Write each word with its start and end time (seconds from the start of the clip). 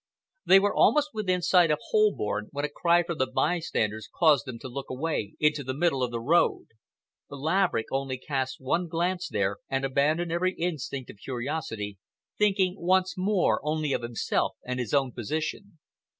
They 0.47 0.59
were 0.59 0.73
almost 0.73 1.11
within 1.13 1.43
sight 1.43 1.69
of 1.69 1.77
Holborn 1.91 2.47
when 2.49 2.65
a 2.65 2.69
cry 2.69 3.03
from 3.03 3.19
the 3.19 3.27
bystanders 3.27 4.09
caused 4.11 4.47
them 4.47 4.57
to 4.61 4.67
look 4.67 4.89
away 4.89 5.35
into 5.39 5.63
the 5.63 5.75
middle 5.75 6.01
of 6.01 6.09
the 6.09 6.19
road. 6.19 6.69
Laverick 7.29 7.85
only 7.91 8.17
cast 8.17 8.59
one 8.59 8.87
glance 8.87 9.27
there 9.27 9.57
and 9.69 9.85
abandoned 9.85 10.31
every 10.31 10.55
instinct 10.55 11.11
of 11.11 11.17
curiosity, 11.17 11.99
thinking 12.35 12.77
once 12.79 13.13
more 13.15 13.59
only 13.63 13.93
of 13.93 14.01
himself 14.01 14.55
and 14.65 14.79
his 14.79 14.91
own 14.95 15.11
position. 15.11 15.77